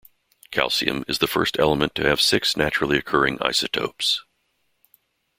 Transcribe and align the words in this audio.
Calcium 0.49 1.05
is 1.07 1.19
the 1.19 1.27
first 1.27 1.59
element 1.59 1.93
to 1.93 2.01
have 2.07 2.19
six 2.19 2.57
naturally 2.57 2.97
occurring 2.97 3.37
isotopes. 3.39 4.23